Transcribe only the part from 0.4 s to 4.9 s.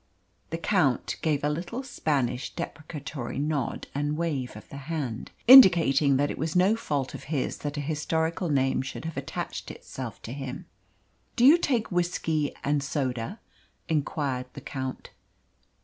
The Count gave a little Spanish deprecatory nod and wave of the